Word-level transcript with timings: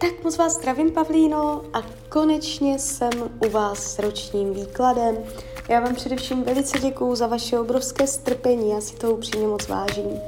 Tak 0.00 0.24
moc 0.24 0.36
vás 0.36 0.54
zdravím, 0.54 0.90
Pavlíno, 0.90 1.62
a 1.72 1.82
konečně 2.08 2.78
jsem 2.78 3.10
u 3.46 3.50
vás 3.50 3.78
s 3.78 3.98
ročním 3.98 4.54
výkladem. 4.54 5.16
Já 5.68 5.80
vám 5.80 5.94
především 5.94 6.42
velice 6.42 6.78
děkuju 6.78 7.14
za 7.14 7.26
vaše 7.26 7.58
obrovské 7.58 8.06
strpení, 8.06 8.70
já 8.70 8.80
si 8.80 8.96
to 8.96 9.10
upřímně 9.10 9.46
moc 9.46 9.68
vážím. 9.68 10.20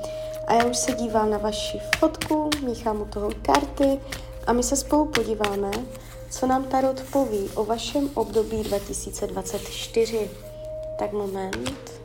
A 0.47 0.55
já 0.55 0.65
už 0.65 0.77
se 0.77 0.93
dívám 0.93 1.31
na 1.31 1.39
vaši 1.39 1.81
fotku, 1.99 2.51
míchám 2.67 3.01
u 3.01 3.05
toho 3.05 3.31
karty 3.43 4.01
a 4.47 4.53
my 4.53 4.63
se 4.63 4.77
spolu 4.77 5.05
podíváme, 5.05 5.71
co 6.31 6.47
nám 6.47 6.65
Tarot 6.65 7.03
poví 7.13 7.51
o 7.55 7.65
vašem 7.65 8.11
období 8.15 8.63
2024. 8.63 10.31
Tak 10.99 11.13
moment. 11.13 12.01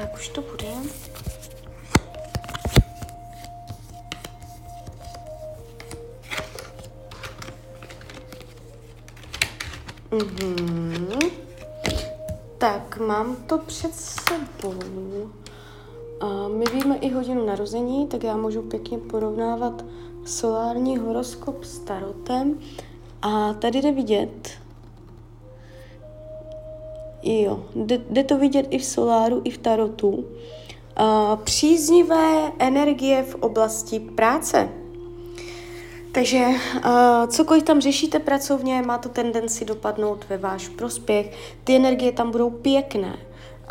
Tak 0.00 0.14
už 0.14 0.28
to 0.28 0.42
bude. 0.42 0.66
Mm-hmm. 10.10 11.30
Tak, 12.58 12.98
mám 12.98 13.36
to 13.36 13.58
před 13.58 13.94
sebou. 13.94 15.30
A 16.20 16.48
my 16.48 16.64
víme 16.72 16.96
i 16.96 17.10
hodinu 17.10 17.46
narození, 17.46 18.06
tak 18.06 18.24
já 18.24 18.36
můžu 18.36 18.62
pěkně 18.62 18.98
porovnávat 18.98 19.84
solární 20.24 20.98
horoskop 20.98 21.64
s 21.64 21.78
tarotem. 21.78 22.58
A 23.22 23.52
tady 23.52 23.82
jde 23.82 23.92
vidět, 23.92 24.50
Jo, 27.22 27.64
jde, 27.74 28.00
jde 28.10 28.24
to 28.24 28.38
vidět 28.38 28.66
i 28.70 28.78
v 28.78 28.84
soláru, 28.84 29.40
i 29.44 29.50
v 29.50 29.58
tarotu. 29.58 30.08
Uh, 30.08 31.36
příznivé 31.44 32.52
energie 32.58 33.22
v 33.22 33.34
oblasti 33.34 34.00
práce. 34.00 34.68
Takže 36.12 36.46
uh, 36.46 37.26
cokoliv 37.26 37.62
tam 37.62 37.80
řešíte 37.80 38.18
pracovně, 38.18 38.82
má 38.82 38.98
to 38.98 39.08
tendenci 39.08 39.64
dopadnout 39.64 40.26
ve 40.28 40.38
váš 40.38 40.68
prospěch. 40.68 41.36
Ty 41.64 41.76
energie 41.76 42.12
tam 42.12 42.30
budou 42.30 42.50
pěkné. 42.50 43.18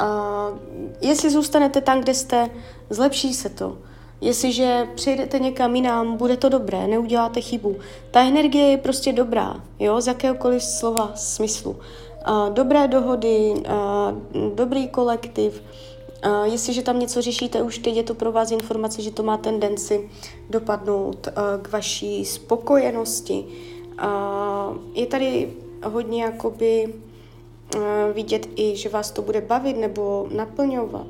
Uh, 0.02 0.58
jestli 1.02 1.30
zůstanete 1.30 1.82
tam, 1.82 2.02
kde 2.02 2.14
jste, 2.14 2.50
zlepší 2.90 3.34
se 3.34 3.50
to. 3.50 3.78
Jestliže 4.22 4.88
přejdete 4.96 5.40
někam 5.40 5.76
jinam, 5.76 6.18
bude 6.18 6.38
to 6.38 6.50
dobré, 6.50 6.88
neuděláte 6.88 7.42
chybu. 7.42 7.76
Ta 8.12 8.22
energie 8.22 8.68
je 8.68 8.78
prostě 8.78 9.14
dobrá, 9.14 9.64
jo, 9.80 10.02
z 10.02 10.08
jakéhokoliv 10.08 10.64
slova 10.64 11.12
smyslu 11.16 11.76
dobré 12.50 12.88
dohody, 12.88 13.54
dobrý 14.56 14.88
kolektiv. 14.88 15.64
Jestliže 16.44 16.82
tam 16.82 17.00
něco 17.00 17.22
řešíte 17.22 17.62
už 17.62 17.78
teď, 17.78 17.96
je 17.96 18.04
to 18.04 18.14
pro 18.14 18.32
vás 18.32 18.52
informace, 18.52 19.02
že 19.02 19.12
to 19.12 19.24
má 19.24 19.38
tendenci 19.38 20.10
dopadnout 20.50 21.28
k 21.62 21.72
vaší 21.72 22.26
spokojenosti. 22.26 23.46
Je 24.94 25.06
tady 25.06 25.54
hodně 25.84 26.24
jakoby 26.24 26.94
vidět 28.14 28.48
i, 28.56 28.76
že 28.76 28.90
vás 28.90 29.12
to 29.12 29.22
bude 29.22 29.42
bavit 29.42 29.78
nebo 29.78 30.28
naplňovat. 30.32 31.08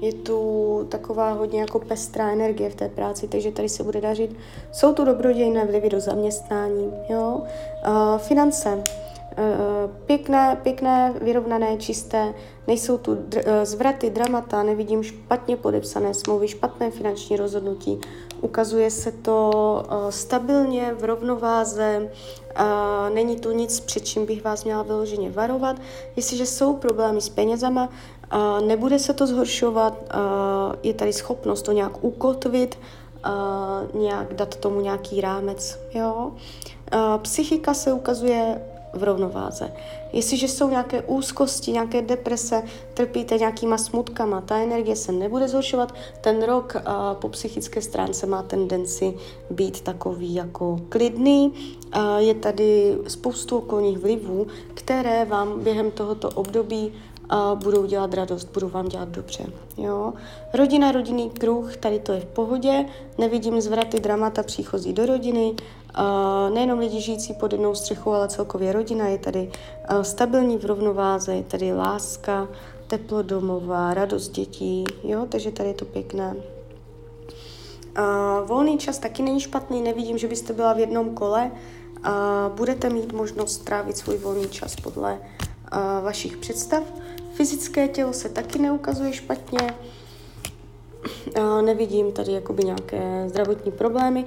Je 0.00 0.12
tu 0.12 0.86
taková 0.88 1.32
hodně 1.32 1.60
jako 1.60 1.78
pestrá 1.78 2.30
energie 2.30 2.70
v 2.70 2.74
té 2.74 2.88
práci, 2.88 3.28
takže 3.28 3.52
tady 3.52 3.68
se 3.68 3.82
bude 3.82 4.00
dařit. 4.00 4.36
Jsou 4.72 4.92
tu 4.92 5.04
dobrodějné 5.04 5.64
vlivy 5.64 5.88
do 5.88 6.00
zaměstnání, 6.00 6.92
jo. 7.08 7.42
finance. 8.18 8.82
Eh, 9.36 9.88
pěkné, 10.06 10.58
pěkné, 10.62 11.14
vyrovnané, 11.20 11.76
čisté, 11.76 12.34
nejsou 12.66 12.98
tu 12.98 13.14
dr- 13.14 13.42
eh, 13.44 13.66
zvraty, 13.66 14.10
dramata, 14.10 14.62
nevidím 14.62 15.02
špatně 15.02 15.56
podepsané 15.56 16.14
smlouvy, 16.14 16.48
špatné 16.48 16.90
finanční 16.90 17.36
rozhodnutí. 17.36 18.00
Ukazuje 18.40 18.90
se 18.90 19.12
to 19.12 19.50
uh, 19.86 20.10
stabilně, 20.10 20.94
v 20.98 21.04
rovnováze, 21.04 22.10
není 23.14 23.36
tu 23.36 23.50
nic, 23.50 23.80
před 23.80 24.04
čím 24.04 24.26
bych 24.26 24.44
vás 24.44 24.64
měla 24.64 24.82
vyloženě 24.82 25.30
varovat. 25.30 25.76
Jestliže 26.16 26.46
jsou 26.46 26.76
problémy 26.76 27.20
s 27.20 27.28
penězama, 27.28 27.88
nebude 28.66 28.98
se 28.98 29.14
to 29.14 29.26
zhoršovat, 29.26 29.94
je 30.82 30.94
tady 30.94 31.12
schopnost 31.12 31.62
to 31.62 31.72
nějak 31.72 32.04
ukotvit, 32.04 32.78
nějak 33.94 34.34
dát 34.34 34.56
tomu 34.56 34.80
nějaký 34.80 35.20
rámec. 35.20 35.78
Jo? 35.94 36.32
Psychika 37.22 37.74
se 37.74 37.92
ukazuje 37.92 38.60
v 38.92 39.02
rovnováze. 39.02 39.72
Jestliže 40.12 40.48
jsou 40.48 40.68
nějaké 40.70 41.02
úzkosti, 41.02 41.72
nějaké 41.72 42.02
deprese, 42.02 42.62
trpíte 42.94 43.38
nějakýma 43.38 43.78
smutkama, 43.78 44.40
ta 44.40 44.58
energie 44.58 44.96
se 44.96 45.12
nebude 45.12 45.48
zhoršovat, 45.48 45.94
ten 46.20 46.42
rok 46.42 46.76
a, 46.84 47.14
po 47.14 47.28
psychické 47.28 47.82
stránce 47.82 48.26
má 48.26 48.42
tendenci 48.42 49.14
být 49.50 49.80
takový 49.80 50.34
jako 50.34 50.80
klidný. 50.88 51.52
A, 51.92 52.18
je 52.18 52.34
tady 52.34 52.98
spoustu 53.08 53.58
okolních 53.58 53.98
vlivů, 53.98 54.46
které 54.74 55.24
vám 55.24 55.60
během 55.60 55.90
tohoto 55.90 56.30
období 56.30 56.92
a 57.28 57.54
budou 57.54 57.86
dělat 57.86 58.14
radost, 58.14 58.48
budou 58.54 58.68
vám 58.68 58.88
dělat 58.88 59.08
dobře. 59.08 59.44
Jo? 59.76 60.12
Rodina, 60.54 60.92
rodinný 60.92 61.30
kruh, 61.30 61.76
tady 61.76 61.98
to 61.98 62.12
je 62.12 62.20
v 62.20 62.24
pohodě, 62.24 62.84
nevidím 63.18 63.60
zvraty, 63.60 64.00
dramata, 64.00 64.42
příchozí 64.42 64.92
do 64.92 65.06
rodiny, 65.06 65.54
Uh, 65.98 66.54
nejenom 66.54 66.78
lidi 66.78 67.00
žijící 67.00 67.34
pod 67.34 67.52
jednou 67.52 67.74
střechou, 67.74 68.12
ale 68.12 68.28
celkově 68.28 68.72
rodina 68.72 69.08
je 69.08 69.18
tady 69.18 69.50
uh, 69.90 70.02
stabilní 70.02 70.58
v 70.58 70.64
rovnováze, 70.64 71.34
je 71.34 71.42
tady 71.42 71.72
láska, 71.72 72.48
teplo 72.86 73.22
domová, 73.22 73.94
radost 73.94 74.28
dětí, 74.28 74.84
jo, 75.04 75.26
takže 75.28 75.50
tady 75.50 75.68
je 75.68 75.74
to 75.74 75.84
pěkné. 75.84 76.36
Uh, 77.98 78.48
volný 78.48 78.78
čas 78.78 78.98
taky 78.98 79.22
není 79.22 79.40
špatný, 79.40 79.82
nevidím, 79.82 80.18
že 80.18 80.28
byste 80.28 80.52
byla 80.52 80.72
v 80.72 80.78
jednom 80.78 81.14
kole. 81.14 81.50
Uh, 81.98 82.56
budete 82.56 82.90
mít 82.90 83.12
možnost 83.12 83.52
strávit 83.52 83.96
svůj 83.96 84.18
volný 84.18 84.48
čas 84.48 84.76
podle 84.76 85.12
uh, 85.12 86.04
vašich 86.04 86.36
představ. 86.36 86.82
Fyzické 87.38 87.88
tělo 87.88 88.12
se 88.12 88.28
taky 88.28 88.58
neukazuje 88.58 89.12
špatně. 89.12 89.58
Nevidím 91.64 92.12
tady 92.12 92.32
jakoby 92.32 92.64
nějaké 92.64 93.28
zdravotní 93.28 93.72
problémy. 93.72 94.24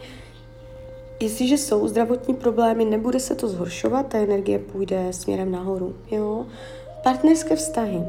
Jestliže 1.20 1.58
jsou 1.58 1.88
zdravotní 1.88 2.34
problémy, 2.34 2.86
nebude 2.86 3.20
se 3.20 3.36
to 3.36 3.48
zhoršovat, 3.48 4.08
ta 4.08 4.18
energie 4.18 4.60
půjde 4.60 5.14
směrem 5.14 5.52
nahoru. 5.52 5.96
Jo? 6.12 6.46
Partnerské 7.04 7.56
vztahy. 7.56 8.04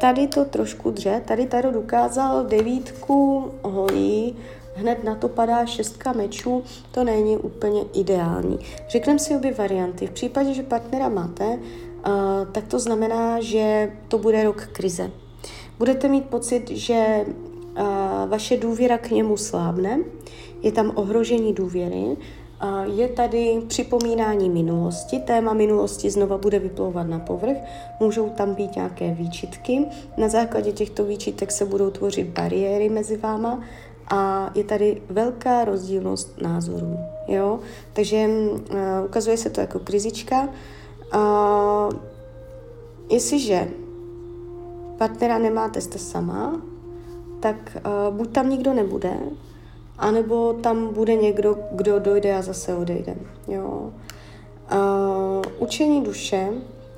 Tady 0.00 0.28
to 0.28 0.44
trošku 0.44 0.90
dře, 0.90 1.22
tady 1.28 1.46
Taro 1.46 1.70
dokázal 1.70 2.44
devítku 2.44 3.50
holí, 3.62 4.36
hned 4.76 5.04
na 5.04 5.14
to 5.14 5.28
padá 5.28 5.66
šestka 5.66 6.12
mečů, 6.12 6.62
to 6.90 7.04
není 7.04 7.36
úplně 7.36 7.82
ideální. 7.94 8.58
Řekneme 8.88 9.18
si 9.18 9.36
obě 9.36 9.54
varianty. 9.54 10.06
V 10.06 10.10
případě, 10.10 10.54
že 10.54 10.62
partnera 10.62 11.08
máte, 11.08 11.44
uh, 11.44 11.58
tak 12.52 12.66
to 12.66 12.78
znamená, 12.78 13.40
že 13.40 13.92
to 14.08 14.18
bude 14.18 14.44
rok 14.44 14.66
krize. 14.72 15.10
Budete 15.78 16.08
mít 16.08 16.24
pocit, 16.24 16.70
že 16.70 17.24
uh, 17.26 17.84
vaše 18.28 18.56
důvěra 18.56 18.98
k 18.98 19.10
němu 19.10 19.36
slábne, 19.36 20.00
je 20.62 20.72
tam 20.72 20.92
ohrožení 20.94 21.52
důvěry, 21.52 22.16
je 22.96 23.08
tady 23.08 23.62
připomínání 23.68 24.50
minulosti, 24.50 25.18
téma 25.18 25.52
minulosti 25.52 26.10
znova 26.10 26.38
bude 26.38 26.58
vyplouvat 26.58 27.06
na 27.08 27.18
povrch, 27.18 27.56
můžou 28.00 28.28
tam 28.28 28.54
být 28.54 28.76
nějaké 28.76 29.14
výčitky, 29.14 29.86
na 30.16 30.28
základě 30.28 30.72
těchto 30.72 31.04
výčitek 31.04 31.52
se 31.52 31.64
budou 31.64 31.90
tvořit 31.90 32.26
bariéry 32.26 32.88
mezi 32.88 33.16
váma 33.16 33.62
a 34.08 34.50
je 34.54 34.64
tady 34.64 35.02
velká 35.10 35.64
rozdílnost 35.64 36.42
názorů. 36.42 36.98
Jo? 37.28 37.60
Takže 37.92 38.26
uh, 38.26 38.78
ukazuje 39.04 39.36
se 39.36 39.50
to 39.50 39.60
jako 39.60 39.78
krizička. 39.78 40.48
Uh, 41.14 41.92
jestliže 43.10 43.68
partnera 44.98 45.38
nemáte, 45.38 45.80
jste 45.80 45.98
sama, 45.98 46.60
tak 47.40 47.76
uh, 47.76 48.16
buď 48.16 48.32
tam 48.32 48.50
nikdo 48.50 48.74
nebude, 48.74 49.14
anebo 49.98 50.52
tam 50.52 50.94
bude 50.94 51.14
někdo, 51.14 51.58
kdo 51.72 51.98
dojde 51.98 52.36
a 52.36 52.42
zase 52.42 52.74
odejde. 52.74 53.14
Jo. 53.48 53.92
Uh, 54.72 55.42
učení 55.58 56.04
duše, 56.04 56.48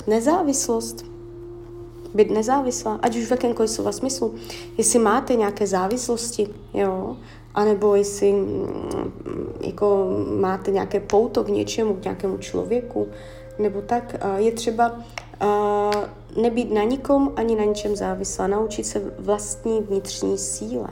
nezávislost, 0.07 1.05
být 2.15 2.31
nezávislá, 2.31 2.99
ať 3.03 3.17
už 3.17 3.25
v 3.25 3.31
jakémkoliv 3.31 3.71
slova 3.71 3.93
smyslu. 3.93 4.35
Jestli 4.79 4.99
máte 4.99 5.35
nějaké 5.35 5.67
závislosti, 5.67 6.49
jo, 6.75 7.17
anebo 7.55 7.95
jestli 7.95 8.33
mm, 8.33 9.53
jako 9.61 10.07
máte 10.41 10.71
nějaké 10.71 11.01
pouto 11.01 11.45
k 11.45 11.49
něčemu, 11.49 11.95
k 11.95 12.05
nějakému 12.05 12.39
člověku, 12.39 13.09
nebo 13.59 13.83
tak, 13.83 14.17
je 14.37 14.53
třeba 14.53 14.93
nebýt 16.37 16.73
na 16.73 16.83
nikom 16.83 17.33
ani 17.37 17.57
na 17.57 17.65
ničem 17.65 17.97
závislá, 17.97 18.47
naučit 18.47 18.85
se 18.85 19.03
vlastní 19.19 19.81
vnitřní 19.81 20.39
síle. 20.39 20.89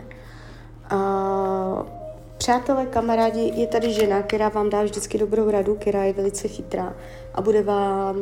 Přátelé, 2.47 2.87
kamarádi, 2.87 3.53
je 3.55 3.67
tady 3.67 3.93
žena, 3.93 4.23
která 4.23 4.49
vám 4.49 4.71
dá 4.71 4.83
vždycky 4.83 5.19
dobrou 5.19 5.51
radu, 5.51 5.75
která 5.75 6.05
je 6.05 6.13
velice 6.13 6.49
chytrá 6.49 6.95
a 7.35 7.43
bude 7.43 7.63
vám, 7.63 8.17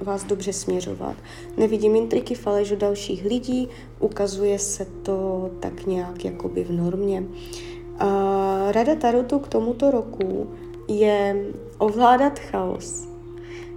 vás 0.00 0.24
dobře 0.24 0.52
směřovat. 0.52 1.14
Nevidím 1.56 1.96
intriky, 1.96 2.34
faleš 2.34 2.72
od 2.72 2.78
dalších 2.78 3.24
lidí, 3.24 3.68
ukazuje 4.00 4.58
se 4.58 4.84
to 5.02 5.50
tak 5.60 5.86
nějak 5.86 6.24
jakoby 6.24 6.64
v 6.64 6.72
normě. 6.72 7.24
A 7.98 8.08
rada 8.72 8.94
Tarotu 8.94 9.38
k 9.38 9.48
tomuto 9.48 9.90
roku 9.90 10.50
je 10.88 11.44
ovládat 11.78 12.38
chaos. 12.38 13.08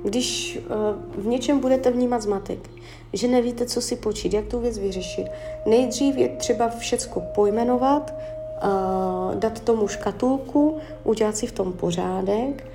Když 0.04 0.57
eh, 0.57 0.62
v 1.18 1.28
něčem 1.28 1.60
budete 1.60 1.92
vnímat 1.92 2.22
zmatek, 2.22 2.69
že 3.13 3.28
nevíte, 3.28 3.66
co 3.66 3.81
si 3.81 3.95
počít, 3.95 4.34
jak 4.34 4.45
tu 4.45 4.60
věc 4.60 4.78
vyřešit, 4.78 5.28
nejdřív 5.66 6.18
je 6.18 6.30
třeba 6.30 6.69
všecko 6.69 7.22
pojmenovat, 7.36 8.13
dát 9.33 9.59
tomu 9.59 9.88
škatulku, 9.88 10.77
udělat 11.03 11.38
si 11.38 11.47
v 11.47 11.51
tom 11.51 11.73
pořádek 11.73 12.67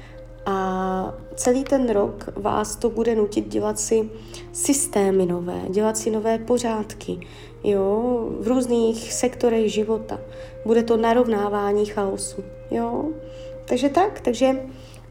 a 0.47 1.15
celý 1.35 1.65
ten 1.65 1.91
rok 1.91 2.29
vás 2.37 2.77
to 2.77 2.91
bude 2.91 3.15
nutit 3.15 3.49
dělat 3.49 3.81
si 3.81 4.11
systémy 4.53 5.27
nové, 5.27 5.61
dělat 5.69 5.97
si 5.97 6.11
nové 6.11 6.39
pořádky, 6.39 7.21
jo, 7.65 8.19
v 8.41 8.49
různých 8.49 9.13
sektorech 9.13 9.73
života. 9.73 10.19
Bude 10.65 10.83
to 10.83 10.97
narovnávání 10.97 11.87
chaosu, 11.87 12.45
jo. 12.71 13.05
Takže 13.65 13.89
tak, 13.89 14.21
takže 14.21 14.61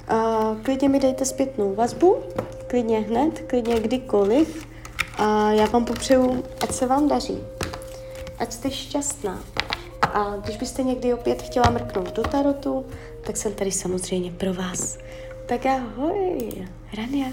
a 0.07 0.55
klidně 0.63 0.89
mi 0.89 0.99
dejte 0.99 1.25
zpětnou 1.25 1.75
vazbu, 1.75 2.17
klidně 2.67 2.99
hned, 2.99 3.39
klidně 3.47 3.79
kdykoliv 3.79 4.67
a 5.17 5.51
já 5.51 5.65
vám 5.65 5.85
popřeju, 5.85 6.43
ať 6.61 6.71
se 6.71 6.87
vám 6.87 7.07
daří, 7.07 7.37
ať 8.39 8.51
jste 8.51 8.71
šťastná. 8.71 9.39
A 10.03 10.35
když 10.43 10.57
byste 10.57 10.83
někdy 10.83 11.13
opět 11.13 11.41
chtěla 11.41 11.69
mrknout 11.69 12.15
do 12.15 12.23
tarotu, 12.23 12.85
tak 13.25 13.37
jsem 13.37 13.53
tady 13.53 13.71
samozřejmě 13.71 14.31
pro 14.31 14.53
vás. 14.53 14.97
Tak 15.45 15.65
ahoj, 15.65 16.67
Rania. 16.97 17.27